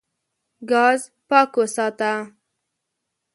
ګاز 0.69 1.01
پاک 1.29 1.49
وساته. 1.59 2.13